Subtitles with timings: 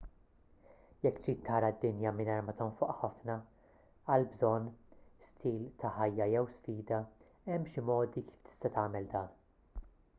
[1.05, 3.35] jekk trid tara d-dinja mingħajr ma tonfoq ħafna
[4.15, 4.71] għal bżonn
[5.27, 6.99] stil ta' ħajja jew sfida
[7.51, 9.31] hemm xi modi kif tista' tagħmel dan